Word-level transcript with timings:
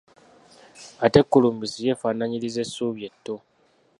Ate 1.05 1.19
kulumbisi 1.29 1.77
yeefaanaanyiriza 1.85 2.59
essubi 2.65 3.01
etto. 3.09 3.35